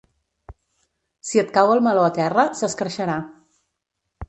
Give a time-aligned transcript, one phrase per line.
[1.31, 3.21] Si et cau el meló a terra, s'escarxarà.